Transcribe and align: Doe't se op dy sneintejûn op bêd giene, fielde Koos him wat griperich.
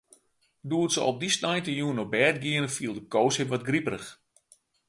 Doe't 0.69 0.91
se 0.95 1.01
op 1.09 1.17
dy 1.21 1.29
sneintejûn 1.35 2.01
op 2.03 2.09
bêd 2.13 2.37
giene, 2.43 2.69
fielde 2.75 3.01
Koos 3.13 3.35
him 3.37 3.49
wat 3.51 3.67
griperich. 3.69 4.09